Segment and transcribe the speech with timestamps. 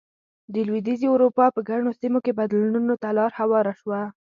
[0.53, 4.01] د لوېدیځې اروپا په ګڼو سیمو کې بدلونونو ته لار هواره شوه.